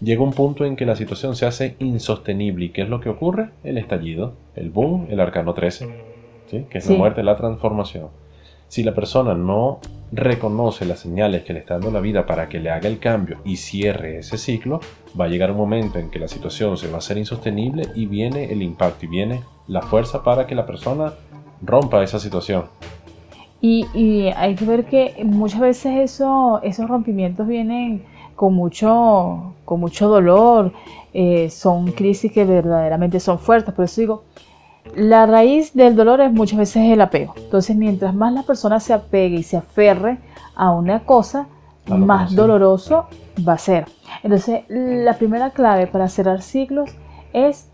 Llega 0.01 0.21
un 0.21 0.33
punto 0.33 0.65
en 0.65 0.75
que 0.75 0.85
la 0.85 0.97
situación 0.97 1.37
se 1.37 1.45
hace 1.45 1.77
insostenible. 1.79 2.65
¿Y 2.65 2.69
qué 2.69 2.81
es 2.81 2.89
lo 2.89 2.99
que 2.99 3.07
ocurre? 3.07 3.51
El 3.63 3.77
estallido, 3.77 4.33
el 4.55 4.69
boom, 4.69 5.07
el 5.09 5.21
arcano 5.21 5.53
13, 5.53 5.87
¿sí? 6.51 6.65
que 6.69 6.79
es 6.79 6.89
la 6.89 6.97
muerte, 6.97 7.23
la 7.23 7.37
transformación. 7.37 8.09
Si 8.67 8.83
la 8.83 8.93
persona 8.93 9.35
no 9.35 9.79
reconoce 10.15 10.85
las 10.85 10.99
señales 10.99 11.43
que 11.43 11.53
le 11.53 11.59
está 11.59 11.75
dando 11.75 11.91
la 11.91 11.99
vida 11.99 12.25
para 12.25 12.47
que 12.47 12.59
le 12.59 12.69
haga 12.69 12.87
el 12.87 12.99
cambio 12.99 13.37
y 13.43 13.57
cierre 13.57 14.19
ese 14.19 14.37
ciclo, 14.37 14.79
va 15.19 15.25
a 15.25 15.27
llegar 15.27 15.51
un 15.51 15.57
momento 15.57 15.99
en 15.99 16.09
que 16.09 16.19
la 16.19 16.27
situación 16.27 16.77
se 16.77 16.87
va 16.87 16.95
a 16.95 16.97
hacer 16.99 17.17
insostenible 17.17 17.89
y 17.95 18.05
viene 18.05 18.45
el 18.45 18.61
impacto 18.61 19.05
y 19.05 19.09
viene 19.09 19.41
la 19.67 19.81
fuerza 19.81 20.23
para 20.23 20.47
que 20.47 20.55
la 20.55 20.65
persona 20.65 21.13
rompa 21.61 22.01
esa 22.03 22.19
situación. 22.19 22.65
Y, 23.61 24.27
hay 24.35 24.53
que 24.53 24.65
ver 24.65 24.85
que 24.85 25.23
muchas 25.25 25.59
veces 25.59 25.97
eso, 25.97 26.59
esos 26.61 26.87
rompimientos 26.87 27.47
vienen 27.47 28.03
con 28.35 28.53
mucho, 28.53 29.55
con 29.65 29.79
mucho 29.79 30.07
dolor, 30.07 30.71
eh, 31.13 31.49
son 31.49 31.91
crisis 31.91 32.31
que 32.31 32.45
verdaderamente 32.45 33.19
son 33.19 33.39
fuertes, 33.39 33.73
por 33.73 33.85
eso 33.85 34.01
digo, 34.01 34.23
la 34.95 35.25
raíz 35.25 35.73
del 35.73 35.95
dolor 35.95 36.21
es 36.21 36.31
muchas 36.31 36.59
veces 36.59 36.83
el 36.83 37.01
apego. 37.01 37.33
Entonces, 37.37 37.75
mientras 37.75 38.13
más 38.13 38.33
la 38.33 38.43
persona 38.43 38.79
se 38.79 38.93
apegue 38.93 39.37
y 39.37 39.43
se 39.43 39.57
aferre 39.57 40.19
a 40.55 40.71
una 40.71 41.05
cosa, 41.05 41.47
más 41.87 42.33
doloroso 42.35 43.05
va 43.47 43.53
a 43.53 43.57
ser. 43.57 43.85
Entonces, 44.23 44.63
la 44.69 45.13
primera 45.17 45.51
clave 45.51 45.87
para 45.87 46.07
cerrar 46.07 46.41
ciclos 46.41 46.89
es 47.33 47.69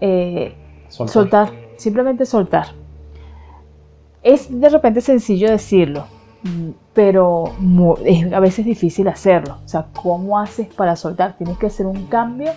eh, 0.00 0.54
soltar. 0.88 1.50
simplemente 1.76 2.24
soltar. 2.24 2.68
Es 4.22 4.48
de 4.48 4.68
repente 4.70 5.02
sencillo 5.02 5.50
decirlo, 5.50 6.06
pero 6.94 7.52
es 8.04 8.32
a 8.32 8.40
veces 8.40 8.64
difícil 8.64 9.08
hacerlo. 9.08 9.58
O 9.64 9.68
sea, 9.68 9.86
¿cómo 9.92 10.38
haces 10.38 10.68
para 10.68 10.96
soltar? 10.96 11.36
Tienes 11.36 11.58
que 11.58 11.66
hacer 11.66 11.84
un 11.84 12.06
cambio 12.06 12.52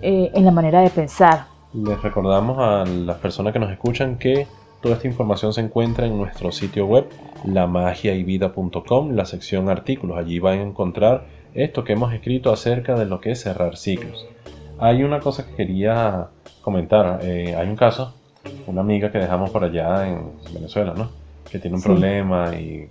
eh, 0.00 0.30
en 0.32 0.44
la 0.44 0.50
manera 0.50 0.80
de 0.80 0.88
pensar 0.88 1.53
les 1.74 2.00
recordamos 2.02 2.58
a 2.58 2.84
las 2.88 3.16
personas 3.18 3.52
que 3.52 3.58
nos 3.58 3.70
escuchan 3.70 4.16
que 4.16 4.46
toda 4.80 4.96
esta 4.96 5.08
información 5.08 5.52
se 5.52 5.60
encuentra 5.62 6.06
en 6.06 6.16
nuestro 6.16 6.52
sitio 6.52 6.86
web, 6.86 7.06
lamagiayvida.com, 7.44 9.10
la 9.12 9.24
sección 9.24 9.68
artículos. 9.68 10.16
Allí 10.18 10.38
van 10.38 10.58
a 10.58 10.62
encontrar 10.62 11.24
esto 11.54 11.84
que 11.84 11.94
hemos 11.94 12.12
escrito 12.12 12.52
acerca 12.52 12.94
de 12.94 13.06
lo 13.06 13.20
que 13.20 13.30
es 13.32 13.42
cerrar 13.42 13.76
ciclos. 13.76 14.26
Hay 14.78 15.02
una 15.02 15.20
cosa 15.20 15.46
que 15.46 15.54
quería 15.54 16.28
comentar. 16.60 17.20
Eh, 17.22 17.54
hay 17.56 17.68
un 17.68 17.76
caso, 17.76 18.14
una 18.66 18.80
amiga 18.82 19.10
que 19.10 19.18
dejamos 19.18 19.50
por 19.50 19.64
allá 19.64 20.06
en 20.08 20.32
Venezuela, 20.52 20.94
¿no? 20.96 21.10
Que 21.50 21.58
tiene 21.58 21.76
un 21.76 21.82
Sí. 21.82 21.88
problema 21.88 22.54
y 22.56 22.88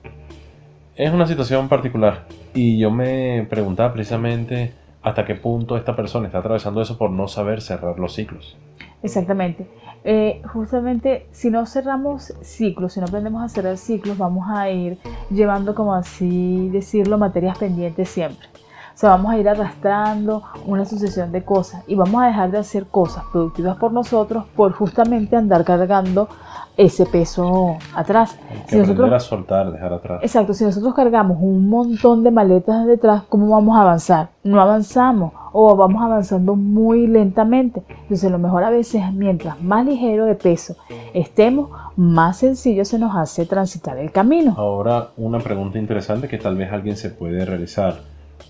es 0.96 1.12
una 1.14 1.28
situación 1.28 1.68
particular. 1.70 2.26
Y 2.54 2.78
yo 2.80 2.90
me 2.92 3.46
preguntaba 3.50 3.94
precisamente 3.94 4.74
hasta 5.04 5.26
qué 5.26 5.36
punto 5.36 5.78
esta 5.78 5.96
persona 5.96 6.28
está 6.28 6.40
atravesando 6.40 6.82
eso 6.82 6.98
por 6.98 7.12
no 7.12 7.28
saber 7.28 7.62
cerrar 7.62 8.00
los 8.00 8.14
ciclos. 8.14 8.58
Exactamente. 9.04 9.68
Eh, 10.06 10.42
justamente, 10.52 11.28
si 11.32 11.50
no 11.50 11.66
cerramos 11.66 12.34
ciclos, 12.42 12.94
si 12.94 13.00
no 13.00 13.06
aprendemos 13.06 13.44
a 13.44 13.50
cerrar 13.50 13.78
ciclos, 13.78 14.18
vamos 14.18 14.48
a 14.50 14.70
ir 14.70 14.98
llevando, 15.30 15.76
como 15.76 15.94
así 15.94 16.70
decirlo, 16.70 17.18
materias 17.18 17.58
pendientes 17.58 18.10
siempre. 18.10 18.48
O 18.94 18.98
sea, 18.98 19.10
vamos 19.10 19.34
a 19.34 19.38
ir 19.38 19.50
arrastrando 19.50 20.44
una 20.68 20.86
sucesión 20.86 21.32
de 21.32 21.44
cosas 21.44 21.84
y 21.88 21.96
vamos 21.96 22.22
a 22.22 22.28
dejar 22.28 22.52
de 22.52 22.60
hacer 22.60 22.86
cosas 22.86 23.24
productivas 23.32 23.76
por 23.78 23.92
nosotros 23.92 24.46
por 24.56 24.72
justamente 24.74 25.36
andar 25.36 25.64
cargando 25.64 26.30
ese 26.76 27.06
peso 27.06 27.78
atrás. 27.96 28.38
Hay 28.50 28.62
que 28.64 28.70
Si 28.70 28.78
nosotros- 28.78 29.12
a 29.14 29.20
soltar, 29.20 29.72
dejar 29.72 29.94
atrás. 29.94 30.20
Exacto, 30.24 30.54
si 30.54 30.64
nosotros 30.64 30.94
cargamos 30.96 31.38
un 31.40 31.70
montón 31.70 32.24
de 32.24 32.32
maletas 32.32 32.86
detrás, 32.88 33.24
¿cómo 33.30 33.50
vamos 33.50 33.78
a 33.78 33.82
avanzar? 33.82 34.30
No 34.44 34.60
avanzamos 34.60 35.34
o 35.52 35.76
vamos 35.76 36.02
avanzando 36.02 36.56
muy 36.56 37.06
lentamente. 37.06 37.84
Entonces 38.04 38.32
lo 38.32 38.40
mejor 38.40 38.64
a 38.64 38.72
veces, 38.72 39.04
mientras 39.14 39.62
más 39.62 39.86
ligero 39.86 40.26
de 40.26 40.34
peso 40.36 40.76
estemos, 41.14 41.70
más 41.96 42.38
sencillo 42.38 42.86
se 42.86 42.98
nos 42.98 43.16
hace 43.16 43.46
transitar 43.46 43.98
el 44.00 44.12
camino. 44.12 44.56
Ahora, 44.58 45.10
una 45.18 45.40
pregunta 45.40 45.78
interesante 45.78 46.28
que 46.28 46.40
tal 46.40 46.56
vez 46.58 46.72
alguien 46.74 46.98
se 46.98 47.10
puede 47.12 47.46
realizar. 47.46 47.98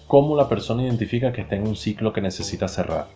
¿Cómo 0.07 0.35
la 0.37 0.47
persona 0.47 0.83
identifica 0.83 1.33
que 1.33 1.41
está 1.41 1.55
en 1.55 1.67
un 1.67 1.75
ciclo 1.75 2.13
que 2.13 2.21
necesita 2.21 2.67
cerrar? 2.69 3.07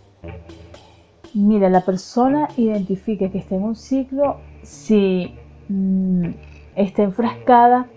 Mira, 1.33 1.69
la 1.69 1.81
persona 1.81 2.47
identifica 2.57 3.29
que 3.29 3.37
está 3.37 3.55
en 3.55 3.63
un 3.63 3.75
ciclo 3.75 4.37
si 4.67 5.33
mm, 5.69 6.29
está 6.75 7.03
enfrascada 7.03 7.87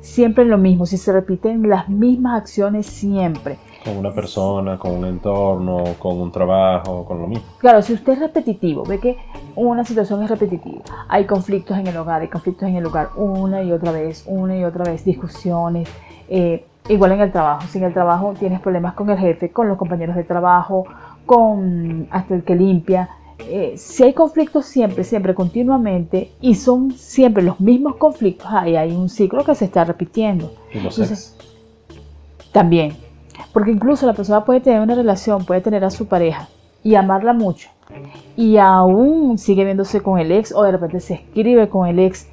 siempre 0.00 0.44
en 0.44 0.50
lo 0.50 0.58
mismo, 0.58 0.84
si 0.84 0.98
se 0.98 1.10
repiten 1.10 1.68
las 1.68 1.88
mismas 1.88 2.42
acciones 2.42 2.86
siempre. 2.86 3.56
Con 3.82 3.96
una 3.96 4.12
persona, 4.12 4.78
con 4.78 4.92
un 4.92 5.06
entorno, 5.06 5.84
con 5.98 6.20
un 6.20 6.30
trabajo, 6.30 7.04
con 7.06 7.22
lo 7.22 7.28
mismo. 7.28 7.44
Claro, 7.58 7.80
si 7.80 7.94
usted 7.94 8.12
es 8.12 8.18
repetitivo, 8.18 8.84
ve 8.84 8.98
que 8.98 9.16
una 9.56 9.84
situación 9.84 10.22
es 10.22 10.28
repetitiva, 10.28 10.82
hay 11.08 11.24
conflictos 11.24 11.78
en 11.78 11.86
el 11.86 11.96
hogar, 11.96 12.20
hay 12.20 12.28
conflictos 12.28 12.68
en 12.68 12.76
el 12.76 12.84
hogar 12.84 13.10
una 13.16 13.62
y 13.62 13.72
otra 13.72 13.92
vez, 13.92 14.24
una 14.26 14.56
y 14.56 14.64
otra 14.64 14.84
vez, 14.84 15.04
discusiones, 15.04 15.88
eh, 16.28 16.66
igual 16.90 17.12
en 17.12 17.20
el 17.20 17.32
trabajo, 17.32 17.66
si 17.68 17.78
en 17.78 17.84
el 17.84 17.94
trabajo 17.94 18.34
tienes 18.38 18.60
problemas 18.60 18.92
con 18.92 19.08
el 19.08 19.18
jefe, 19.18 19.50
con 19.50 19.66
los 19.66 19.78
compañeros 19.78 20.14
de 20.14 20.24
trabajo, 20.24 20.84
con 21.24 22.06
hasta 22.10 22.34
el 22.34 22.44
que 22.44 22.54
limpia, 22.54 23.08
eh, 23.38 23.74
si 23.76 24.04
hay 24.04 24.12
conflictos 24.12 24.66
siempre, 24.66 25.04
siempre, 25.04 25.34
continuamente, 25.34 26.32
y 26.40 26.54
son 26.54 26.92
siempre 26.92 27.42
los 27.42 27.60
mismos 27.60 27.96
conflictos, 27.96 28.48
ahí 28.50 28.76
hay 28.76 28.92
un 28.92 29.08
ciclo 29.08 29.44
que 29.44 29.54
se 29.54 29.64
está 29.64 29.84
repitiendo. 29.84 30.52
Y 30.72 30.80
los 30.80 30.98
Entonces. 30.98 31.36
También, 32.52 32.96
porque 33.52 33.70
incluso 33.70 34.06
la 34.06 34.14
persona 34.14 34.44
puede 34.44 34.60
tener 34.60 34.80
una 34.80 34.94
relación, 34.94 35.44
puede 35.44 35.60
tener 35.60 35.84
a 35.84 35.90
su 35.90 36.06
pareja 36.06 36.48
y 36.82 36.94
amarla 36.94 37.32
mucho 37.32 37.68
y 38.36 38.56
aún 38.58 39.38
sigue 39.38 39.64
viéndose 39.64 40.02
con 40.02 40.18
el 40.18 40.30
ex 40.32 40.52
o 40.54 40.62
de 40.62 40.72
repente 40.72 41.00
se 41.00 41.14
escribe 41.14 41.68
con 41.68 41.86
el 41.88 41.98
ex. 41.98 42.28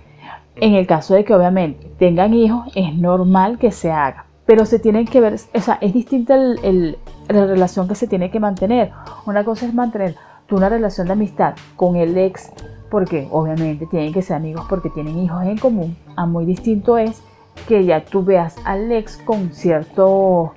En 0.57 0.73
el 0.73 0.87
caso 0.87 1.13
de 1.13 1.25
que 1.25 1.33
obviamente 1.33 1.91
tengan 1.99 2.33
hijos, 2.33 2.67
es 2.75 2.95
normal 2.95 3.57
que 3.57 3.71
se 3.71 3.91
haga, 3.91 4.25
pero 4.45 4.65
se 4.65 4.79
tienen 4.79 5.05
que 5.05 5.19
ver, 5.19 5.35
o 5.53 5.59
sea, 5.61 5.77
es 5.81 5.93
distinta 5.93 6.35
el- 6.35 6.59
el- 6.63 6.97
la 7.27 7.45
relación 7.45 7.87
que 7.89 7.95
se 7.95 8.07
tiene 8.07 8.31
que 8.31 8.39
mantener. 8.39 8.91
Una 9.25 9.43
cosa 9.43 9.65
es 9.65 9.73
mantener 9.73 10.15
tú 10.47 10.57
una 10.57 10.69
relación 10.69 11.07
de 11.07 11.13
amistad 11.13 11.55
con 11.75 11.95
el 11.95 12.17
ex, 12.17 12.51
porque 12.89 13.27
obviamente 13.31 13.85
tienen 13.87 14.13
que 14.13 14.21
ser 14.21 14.37
amigos 14.37 14.65
porque 14.69 14.89
tienen 14.89 15.17
hijos 15.19 15.43
en 15.43 15.57
común. 15.57 15.95
A 16.15 16.25
muy 16.25 16.45
distinto 16.45 16.97
es 16.97 17.21
que 17.67 17.83
ya 17.85 18.03
tú 18.05 18.23
veas 18.23 18.55
al 18.65 18.91
ex 18.91 19.17
con 19.17 19.51
cierto 19.53 20.53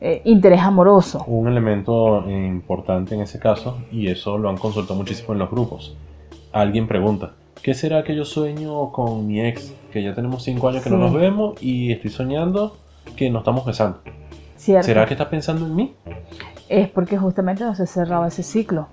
eh, 0.00 0.22
interés 0.24 0.60
amoroso. 0.60 1.24
Un 1.26 1.48
elemento 1.48 2.28
importante 2.30 3.14
en 3.14 3.22
ese 3.22 3.38
caso, 3.38 3.78
y 3.90 4.08
eso 4.08 4.38
lo 4.38 4.48
han 4.48 4.56
consultado 4.56 4.98
muchísimo 4.98 5.32
en 5.32 5.38
los 5.40 5.50
grupos. 5.50 5.96
Alguien 6.52 6.86
pregunta, 6.86 7.32
¿qué 7.62 7.74
será 7.74 8.02
que 8.04 8.14
yo 8.14 8.24
sueño 8.24 8.92
con 8.92 9.26
mi 9.26 9.40
ex? 9.40 9.72
Que 9.92 10.02
ya 10.02 10.14
tenemos 10.14 10.42
cinco 10.42 10.68
años 10.68 10.82
que 10.82 10.90
no 10.90 10.96
Sí. 10.96 11.02
nos 11.02 11.12
vemos 11.14 11.62
y 11.62 11.92
estoy 11.92 12.10
soñando 12.10 12.76
que 13.16 13.30
nos 13.30 13.40
estamos 13.40 13.64
besando. 13.64 13.98
¿cierto? 14.56 14.86
¿Será 14.86 15.06
que 15.06 15.14
está 15.14 15.28
pensando 15.28 15.66
en 15.66 15.76
mí? 15.76 15.94
Es 16.68 16.88
porque 16.88 17.16
justamente 17.16 17.64
no 17.64 17.74
se 17.74 17.86
cerraba 17.86 18.28
ese 18.28 18.42
ciclo. 18.42 18.88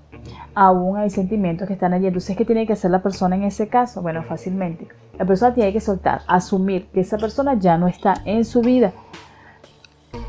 Aún 0.56 0.98
hay 0.98 1.10
sentimientos 1.10 1.68
que 1.68 1.74
están 1.74 1.94
allí. 1.94 2.08
Entonces, 2.08 2.38
¿qué 2.38 2.46
tiene 2.46 2.68
que 2.68 2.74
hacer 2.74 2.92
la 2.92 3.02
persona 3.02 3.36
en 3.36 3.44
ese 3.44 3.68
caso? 3.68 4.02
Bueno, 4.02 4.24
fácilmente. 4.24 4.88
La 5.18 5.26
persona 5.26 5.54
tiene 5.54 5.74
que 5.74 5.80
soltar, 5.80 6.22
asumir 6.28 6.88
que 6.88 7.02
esa 7.02 7.18
persona 7.18 7.56
ya 7.56 7.78
no 7.78 7.88
está 7.88 8.16
en 8.26 8.46
su 8.46 8.62
vida. 8.62 8.94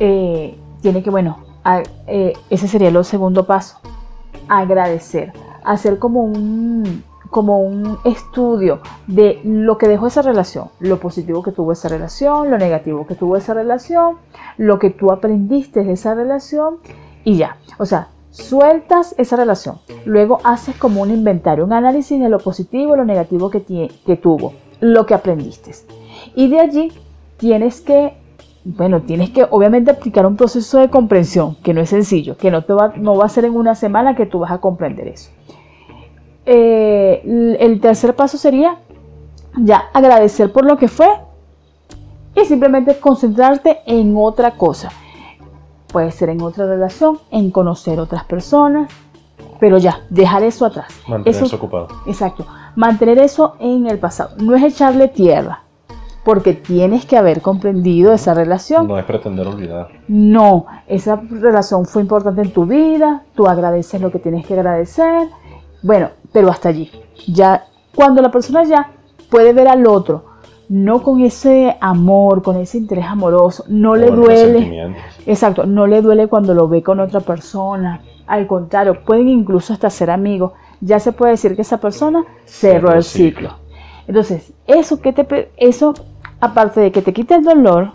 Eh, 0.00 0.58
tiene 0.80 1.02
que, 1.02 1.10
bueno, 1.10 1.38
eh, 2.06 2.32
ese 2.50 2.68
sería 2.68 2.88
el 2.88 3.04
segundo 3.04 3.46
paso. 3.46 3.78
Agradecer. 4.48 5.32
Hacer 5.64 5.98
como 5.98 6.22
un, 6.22 7.02
como 7.30 7.60
un 7.60 7.98
estudio 8.04 8.80
de 9.06 9.40
lo 9.44 9.78
que 9.78 9.88
dejó 9.88 10.06
esa 10.06 10.22
relación, 10.22 10.68
lo 10.78 11.00
positivo 11.00 11.42
que 11.42 11.52
tuvo 11.52 11.72
esa 11.72 11.88
relación, 11.88 12.50
lo 12.50 12.58
negativo 12.58 13.06
que 13.06 13.14
tuvo 13.14 13.36
esa 13.36 13.54
relación, 13.54 14.16
lo 14.56 14.78
que 14.78 14.90
tú 14.90 15.10
aprendiste 15.10 15.84
de 15.84 15.92
esa 15.94 16.14
relación 16.14 16.76
y 17.24 17.36
ya. 17.36 17.56
O 17.78 17.86
sea, 17.86 18.08
sueltas 18.30 19.14
esa 19.18 19.36
relación. 19.36 19.78
Luego 20.04 20.40
haces 20.44 20.76
como 20.76 21.02
un 21.02 21.10
inventario, 21.10 21.64
un 21.64 21.72
análisis 21.72 22.20
de 22.20 22.28
lo 22.28 22.38
positivo 22.38 22.94
y 22.94 22.98
lo 22.98 23.04
negativo 23.04 23.50
que, 23.50 23.60
tuvo, 23.60 24.54
lo 24.80 25.06
que 25.06 25.14
aprendiste. 25.14 25.72
Y 26.34 26.48
de 26.48 26.60
allí 26.60 26.92
tienes 27.36 27.80
que, 27.80 28.14
bueno, 28.64 29.02
tienes 29.02 29.30
que 29.30 29.46
obviamente 29.48 29.90
aplicar 29.90 30.26
un 30.26 30.36
proceso 30.36 30.78
de 30.78 30.90
comprensión, 30.90 31.56
que 31.62 31.74
no 31.74 31.80
es 31.80 31.90
sencillo, 31.90 32.36
que 32.36 32.50
no, 32.50 32.62
te 32.62 32.72
va, 32.72 32.92
no 32.96 33.16
va 33.16 33.26
a 33.26 33.28
ser 33.28 33.44
en 33.44 33.54
una 33.54 33.74
semana 33.74 34.16
que 34.16 34.26
tú 34.26 34.40
vas 34.40 34.52
a 34.52 34.58
comprender 34.58 35.08
eso. 35.08 35.30
Eh, 36.46 37.56
el 37.58 37.80
tercer 37.80 38.14
paso 38.14 38.36
sería 38.36 38.78
ya 39.56 39.84
agradecer 39.94 40.52
por 40.52 40.66
lo 40.66 40.76
que 40.76 40.88
fue 40.88 41.08
y 42.34 42.44
simplemente 42.44 42.98
concentrarte 42.98 43.78
en 43.86 44.14
otra 44.16 44.52
cosa. 44.52 44.90
Puede 45.94 46.10
ser 46.10 46.28
en 46.28 46.42
otra 46.42 46.66
relación, 46.66 47.20
en 47.30 47.52
conocer 47.52 48.00
otras 48.00 48.24
personas, 48.24 48.90
pero 49.60 49.78
ya, 49.78 50.00
dejar 50.10 50.42
eso 50.42 50.66
atrás. 50.66 50.88
Mantenerse 51.06 51.44
Eso- 51.44 51.54
ocupado. 51.54 51.86
Exacto, 52.04 52.44
mantener 52.74 53.20
eso 53.20 53.54
en 53.60 53.86
el 53.86 54.00
pasado. 54.00 54.30
No 54.42 54.56
es 54.56 54.64
echarle 54.64 55.06
tierra, 55.06 55.62
porque 56.24 56.52
tienes 56.52 57.06
que 57.06 57.16
haber 57.16 57.40
comprendido 57.42 58.12
esa 58.12 58.34
relación. 58.34 58.88
No 58.88 58.98
es 58.98 59.04
pretender 59.04 59.46
olvidar. 59.46 59.86
No, 60.08 60.66
esa 60.88 61.14
relación 61.30 61.86
fue 61.86 62.02
importante 62.02 62.42
en 62.42 62.50
tu 62.50 62.66
vida, 62.66 63.22
tú 63.36 63.46
agradeces 63.46 64.00
lo 64.00 64.10
que 64.10 64.18
tienes 64.18 64.44
que 64.44 64.54
agradecer, 64.54 65.28
bueno, 65.84 66.08
pero 66.32 66.50
hasta 66.50 66.70
allí. 66.70 66.90
Ya, 67.28 67.66
cuando 67.94 68.20
la 68.20 68.32
persona 68.32 68.64
ya 68.64 68.90
puede 69.30 69.52
ver 69.52 69.68
al 69.68 69.86
otro, 69.86 70.24
no 70.68 71.02
con 71.02 71.20
ese 71.20 71.76
amor, 71.80 72.42
con 72.42 72.56
ese 72.56 72.78
interés 72.78 73.06
amoroso, 73.06 73.64
no 73.68 73.96
le 73.96 74.10
o 74.10 74.16
duele. 74.16 74.94
Exacto, 75.26 75.66
no 75.66 75.86
le 75.86 76.02
duele 76.02 76.26
cuando 76.28 76.54
lo 76.54 76.68
ve 76.68 76.82
con 76.82 77.00
otra 77.00 77.20
persona. 77.20 78.00
Al 78.26 78.46
contrario, 78.46 79.04
pueden 79.04 79.28
incluso 79.28 79.72
hasta 79.72 79.90
ser 79.90 80.10
amigos. 80.10 80.52
Ya 80.80 80.98
se 80.98 81.12
puede 81.12 81.32
decir 81.32 81.56
que 81.56 81.62
esa 81.62 81.78
persona 81.78 82.24
cerró 82.44 82.92
el 82.92 83.02
ciclo. 83.02 83.54
Entonces, 84.06 84.52
eso 84.66 85.00
que 85.00 85.12
te 85.12 85.50
eso 85.56 85.94
aparte 86.40 86.80
de 86.80 86.92
que 86.92 87.02
te 87.02 87.12
quita 87.12 87.36
el 87.36 87.44
dolor, 87.44 87.90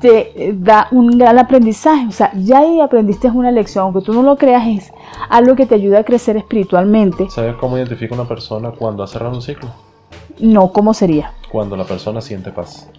te 0.00 0.48
eh, 0.48 0.54
da 0.56 0.88
un 0.90 1.16
gran 1.16 1.38
aprendizaje. 1.38 2.06
O 2.08 2.12
sea, 2.12 2.32
ya 2.34 2.58
ahí 2.58 2.80
aprendiste 2.80 3.28
una 3.28 3.50
lección, 3.50 3.84
aunque 3.84 4.00
tú 4.00 4.12
no 4.12 4.22
lo 4.22 4.36
creas, 4.36 4.66
es 4.66 4.92
algo 5.30 5.54
que 5.54 5.64
te 5.64 5.76
ayuda 5.76 6.00
a 6.00 6.04
crecer 6.04 6.36
espiritualmente. 6.36 7.30
¿Sabes 7.30 7.54
cómo 7.56 7.78
identifica 7.78 8.14
una 8.14 8.26
persona 8.26 8.72
cuando 8.72 9.02
ha 9.02 9.06
cerrado 9.06 9.34
un 9.34 9.42
ciclo? 9.42 9.70
No, 10.40 10.72
¿cómo 10.72 10.92
sería? 10.92 11.32
Cuando 11.52 11.76
la 11.76 11.84
persona 11.84 12.22
siente 12.22 12.50
paz. 12.50 12.90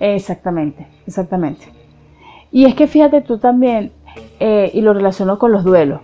Exactamente, 0.00 0.88
exactamente. 1.06 1.72
Y 2.50 2.64
es 2.64 2.74
que 2.74 2.88
fíjate 2.88 3.20
tú 3.20 3.38
también, 3.38 3.92
eh, 4.40 4.72
y 4.74 4.80
lo 4.80 4.92
relaciono 4.92 5.38
con 5.38 5.52
los 5.52 5.62
duelos. 5.62 6.00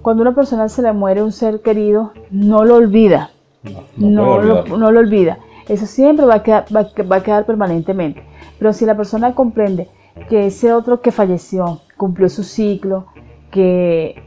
Cuando 0.00 0.22
a 0.22 0.28
una 0.28 0.34
persona 0.34 0.70
se 0.70 0.80
le 0.80 0.92
muere 0.94 1.22
un 1.22 1.30
ser 1.30 1.60
querido, 1.60 2.12
no 2.30 2.64
lo 2.64 2.76
olvida, 2.76 3.30
No, 3.62 3.82
no, 3.96 4.08
no, 4.08 4.40
puede 4.40 4.68
lo, 4.70 4.78
no 4.78 4.90
lo 4.92 5.00
olvida. 5.00 5.38
Eso 5.68 5.84
siempre 5.84 6.24
va 6.24 6.36
a, 6.36 6.42
quedar, 6.42 6.64
va, 6.74 6.88
va 7.04 7.16
a 7.16 7.22
quedar 7.22 7.44
permanentemente. 7.44 8.22
Pero 8.58 8.72
si 8.72 8.86
la 8.86 8.96
persona 8.96 9.34
comprende 9.34 9.88
que 10.30 10.46
ese 10.46 10.72
otro 10.72 11.02
que 11.02 11.12
falleció 11.12 11.82
cumplió 11.98 12.30
su 12.30 12.44
ciclo, 12.44 13.08
que, 13.50 14.22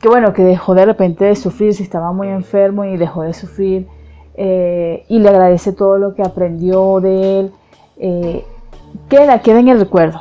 que 0.00 0.08
bueno, 0.08 0.32
que 0.32 0.42
dejó 0.42 0.74
de 0.74 0.84
repente 0.84 1.24
de 1.24 1.36
sufrir, 1.36 1.72
si 1.72 1.84
estaba 1.84 2.12
muy 2.12 2.28
enfermo 2.28 2.84
y 2.84 2.96
dejó 2.96 3.22
de 3.22 3.32
sufrir, 3.32 3.86
eh, 4.40 5.04
y 5.08 5.18
le 5.18 5.28
agradece 5.30 5.72
todo 5.72 5.98
lo 5.98 6.14
que 6.14 6.22
aprendió 6.22 7.00
de 7.00 7.40
él, 7.40 7.52
eh, 7.98 8.44
queda, 9.08 9.40
queda 9.40 9.58
en 9.58 9.66
el 9.66 9.80
recuerdo. 9.80 10.20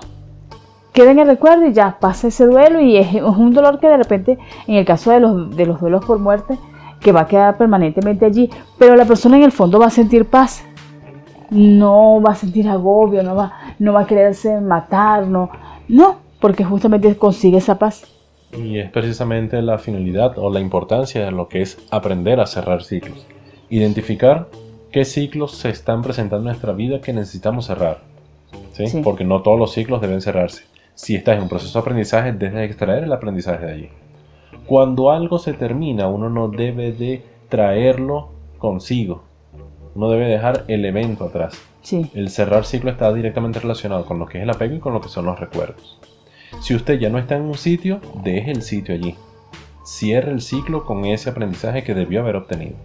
queda 0.92 1.12
en 1.12 1.20
el 1.20 1.28
recuerdo 1.28 1.68
y 1.68 1.74
ya 1.74 2.00
pasa 2.00 2.30
ese 2.30 2.48
duelo 2.48 2.82
y 2.82 2.98
es, 2.98 3.14
un 3.22 3.54
dolor 3.54 3.80
que 3.80 3.88
de 3.88 3.96
repente, 3.96 4.40
en 4.66 4.74
el 4.74 4.86
caso 4.86 5.12
de 5.12 5.20
los, 5.20 5.56
de 5.56 5.68
los 5.68 5.80
duelos 5.80 6.04
por 6.04 6.18
muerte, 6.18 6.58
que 7.00 7.12
va 7.12 7.22
a 7.22 7.28
quedar 7.28 7.58
permanentemente 7.58 8.26
allí, 8.26 8.50
pero 8.80 8.96
la 8.96 9.06
persona 9.06 9.38
en 9.38 9.44
el 9.44 9.52
fondo 9.52 9.78
va 9.78 9.86
a 9.86 9.92
sentir 9.92 10.26
paz, 10.26 10.66
no 11.52 12.20
va 12.20 12.32
a 12.32 12.36
sentir 12.36 12.68
agobio, 12.68 13.22
no 13.22 13.36
va, 13.36 13.54
no 13.78 13.94
va 13.94 14.02
a 14.02 14.08
quererse 14.08 14.60
matar, 14.60 15.28
no, 15.28 15.52
no, 15.88 16.16
porque 16.42 16.64
justamente 16.64 17.16
consigue 17.18 17.58
esa 17.60 17.78
paz. 17.78 18.04
Y 18.52 18.80
es 18.80 18.90
precisamente 18.90 19.62
la 19.62 19.78
finalidad 19.78 20.40
o 20.40 20.50
la 20.50 20.60
importancia 20.60 21.24
de 21.24 21.32
lo 21.32 21.48
que 21.48 21.62
es 21.62 21.78
aprender 21.92 22.40
a 22.40 22.48
cerrar 22.48 22.82
ciclos. 22.82 23.28
Identificar 23.70 24.48
qué 24.92 25.06
ciclos 25.06 25.52
se 25.52 25.70
están 25.70 26.02
presentando 26.02 26.38
en 26.38 26.46
nuestra 26.46 26.74
vida 26.74 27.02
que 27.02 27.14
necesitamos 27.14 27.66
cerrar. 27.66 28.00
¿sí? 28.74 29.02
Porque 29.04 29.24
no 29.24 29.42
todos 29.42 29.60
los 29.60 29.74
ciclos 29.74 30.02
deben 30.02 30.22
cerrarse. 30.22 30.64
Si 30.96 31.16
estás 31.16 31.38
en 31.38 31.44
un 31.44 31.50
proceso 31.50 31.78
de 31.78 31.82
aprendizaje, 31.82 32.32
debes 32.32 32.70
extraer 32.70 33.04
el 33.04 33.14
aprendizaje 33.14 33.66
de 33.66 33.72
allí. 33.72 33.90
Cuando 34.66 35.12
algo 35.12 35.38
se 35.40 35.54
termina, 35.54 36.08
uno 36.08 36.30
no 36.30 36.48
debe 36.48 36.92
de 36.92 37.24
traerlo 37.50 38.30
consigo. 38.58 39.24
Uno 39.96 40.10
debe 40.10 40.28
dejar 40.28 40.66
el 40.68 40.86
evento 40.86 41.26
atrás. 41.26 41.60
Sí. 41.82 42.10
El 42.14 42.30
cerrar 42.30 42.66
ciclo 42.66 42.92
está 42.92 43.14
directamente 43.14 43.60
relacionado 43.60 44.06
con 44.06 44.20
lo 44.20 44.26
que 44.26 44.40
es 44.40 44.44
el 44.44 44.50
apego 44.50 44.76
y 44.76 44.80
con 44.80 44.94
lo 44.94 45.02
que 45.02 45.10
son 45.10 45.26
los 45.26 45.40
recuerdos. 45.40 46.00
Si 46.62 46.74
usted 46.76 47.00
ya 47.00 47.10
no 47.10 47.18
está 47.18 47.36
en 47.36 47.44
un 47.44 47.56
sitio, 47.56 48.00
deje 48.24 48.52
el 48.52 48.62
sitio 48.62 48.96
allí. 48.96 49.16
Cierre 49.86 50.32
el 50.32 50.42
ciclo 50.42 50.86
con 50.86 51.06
ese 51.06 51.30
aprendizaje 51.30 51.84
que 51.84 51.94
debió 51.94 52.22
haber 52.22 52.36
obtenido. 52.36 52.76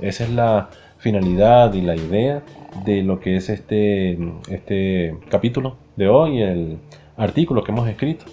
Esa 0.00 0.24
es 0.24 0.30
la 0.30 0.68
finalidad 0.98 1.72
y 1.74 1.82
la 1.82 1.96
idea 1.96 2.42
de 2.84 3.02
lo 3.02 3.20
que 3.20 3.36
es 3.36 3.48
este, 3.48 4.18
este 4.48 5.16
capítulo 5.28 5.76
de 5.96 6.08
hoy, 6.08 6.42
el 6.42 6.78
artículo 7.16 7.64
que 7.64 7.72
hemos 7.72 7.88
escrito. 7.88 8.24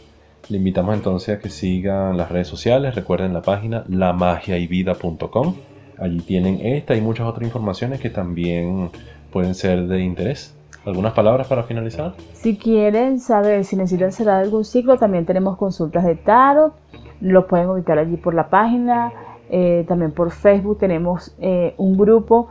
Le 0.49 0.57
invitamos 0.57 0.95
entonces 0.95 1.37
a 1.37 1.39
que 1.39 1.49
sigan 1.49 2.17
las 2.17 2.29
redes 2.29 2.47
sociales, 2.47 2.95
recuerden 2.95 3.33
la 3.33 3.41
página 3.41 3.85
lamagiayvida.com. 3.87 5.55
Allí 5.99 6.19
tienen 6.19 6.59
esta 6.61 6.95
y 6.95 7.01
muchas 7.01 7.27
otras 7.27 7.45
informaciones 7.45 8.01
que 8.01 8.09
también 8.09 8.89
pueden 9.31 9.55
ser 9.55 9.87
de 9.87 10.01
interés. 10.01 10.55
¿Algunas 10.85 11.13
palabras 11.13 11.47
para 11.47 11.63
finalizar? 11.63 12.13
Si 12.33 12.57
quieren 12.57 13.21
saber 13.21 13.63
si 13.63 13.77
necesitan 13.77 14.11
cerrar 14.11 14.43
algún 14.43 14.65
ciclo, 14.65 14.97
también 14.97 15.25
tenemos 15.25 15.55
consultas 15.55 16.03
de 16.03 16.15
tarot. 16.15 16.73
Lo 17.21 17.47
pueden 17.47 17.69
ubicar 17.69 17.97
allí 17.99 18.17
por 18.17 18.33
la 18.33 18.49
página. 18.49 19.13
Eh, 19.55 19.85
también 19.87 20.11
por 20.11 20.31
Facebook 20.31 20.79
tenemos 20.79 21.35
eh, 21.37 21.75
un 21.77 21.95
grupo 21.95 22.47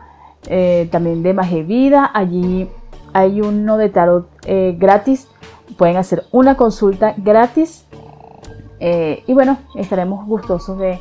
eh, 0.47 0.88
también 0.92 1.25
de 1.25 1.35
Magia 1.35 1.64
Vida. 1.64 2.09
Allí 2.14 2.68
hay 3.12 3.40
uno 3.40 3.76
de 3.76 3.88
tarot 3.88 4.28
gratis. 4.78 5.26
Pueden 5.76 5.97
hacer 5.97 6.23
una 6.30 6.56
consulta 6.56 7.14
gratis. 7.16 7.85
y 8.80 9.35
bueno, 9.35 9.59
estaremos 9.75 10.26
gustosos 10.26 10.78
de 10.78 11.00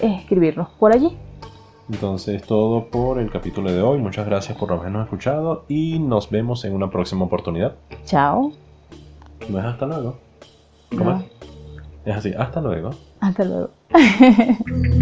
escribirnos 0.00 0.70
por 0.78 0.94
allí. 0.94 1.18
Entonces, 1.90 2.42
todo 2.44 2.86
por 2.86 3.18
el 3.18 3.30
capítulo 3.30 3.70
de 3.70 3.82
hoy. 3.82 3.98
Muchas 3.98 4.24
gracias 4.24 4.56
por 4.56 4.72
habernos 4.72 5.04
escuchado 5.04 5.66
y 5.68 5.98
nos 5.98 6.30
vemos 6.30 6.64
en 6.64 6.74
una 6.74 6.88
próxima 6.88 7.26
oportunidad. 7.26 7.74
Chao. 8.06 8.52
¿No 9.50 9.58
es 9.58 9.64
hasta 9.66 9.84
luego? 9.84 10.16
¿Cómo 10.96 11.12
es? 11.12 11.24
Es 12.06 12.16
así, 12.16 12.32
hasta 12.32 12.60
luego. 12.62 12.90
Hasta 13.20 13.44
luego. 13.44 13.70